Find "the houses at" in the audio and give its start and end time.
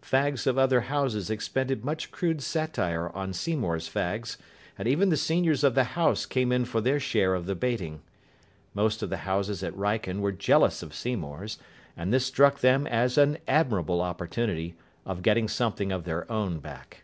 9.10-9.74